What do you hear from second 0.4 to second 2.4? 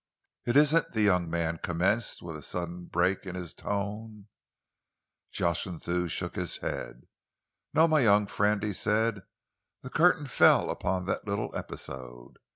"It isn't," the young man commenced, with